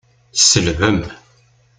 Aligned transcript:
Tselbem. 0.37 0.99